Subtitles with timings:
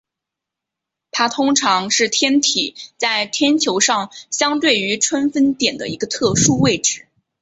[1.11, 7.05] 它通常是天体在天球上相对于春分点的一个特殊位置。